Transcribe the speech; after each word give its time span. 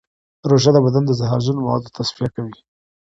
روژه 0.49 0.71
د 0.73 0.77
بدن 0.85 1.03
د 1.05 1.11
زهرجنو 1.19 1.63
موادو 1.65 1.93
تصفیه 1.97 2.29
کوي. 2.35 2.55